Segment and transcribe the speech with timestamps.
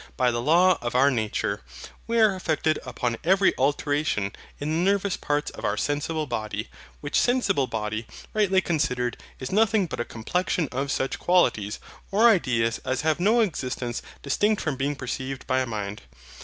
[0.17, 1.61] By the law of our nature,
[2.07, 6.69] we are affected upon every alteration in the nervous parts of our sensible body;
[7.01, 11.79] which sensible body, rightly considered, is nothing but a complexion of such qualities
[12.09, 16.01] or ideas as have no existence distinct from being perceived by a mind.